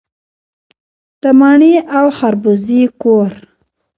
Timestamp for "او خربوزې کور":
1.97-3.31